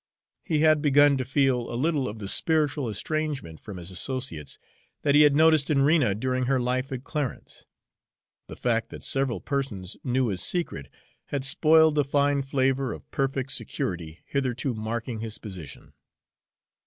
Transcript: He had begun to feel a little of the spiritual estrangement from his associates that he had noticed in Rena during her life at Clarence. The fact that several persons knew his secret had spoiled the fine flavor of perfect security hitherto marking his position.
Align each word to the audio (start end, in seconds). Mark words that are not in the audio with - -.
He 0.43 0.61
had 0.61 0.81
begun 0.81 1.15
to 1.17 1.23
feel 1.23 1.71
a 1.71 1.77
little 1.77 2.07
of 2.07 2.17
the 2.17 2.27
spiritual 2.27 2.89
estrangement 2.89 3.59
from 3.59 3.77
his 3.77 3.91
associates 3.91 4.57
that 5.03 5.13
he 5.13 5.21
had 5.21 5.35
noticed 5.35 5.69
in 5.69 5.83
Rena 5.83 6.15
during 6.15 6.45
her 6.45 6.59
life 6.59 6.91
at 6.91 7.03
Clarence. 7.03 7.67
The 8.47 8.55
fact 8.55 8.89
that 8.89 9.03
several 9.03 9.39
persons 9.41 9.97
knew 10.03 10.29
his 10.29 10.41
secret 10.41 10.87
had 11.25 11.45
spoiled 11.45 11.93
the 11.93 12.03
fine 12.03 12.41
flavor 12.41 12.91
of 12.93 13.11
perfect 13.11 13.51
security 13.51 14.21
hitherto 14.25 14.73
marking 14.73 15.19
his 15.19 15.37
position. 15.37 15.93